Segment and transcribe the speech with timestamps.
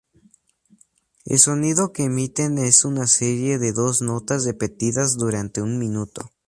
[1.25, 6.31] El sonido que emiten es una serie de dos notas repetidas durante un minuto.